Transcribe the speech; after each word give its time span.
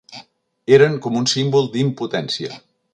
Eren 0.77 0.97
com 1.07 1.21
un 1.21 1.29
símbol 1.35 1.71
d'impotència 1.77 2.63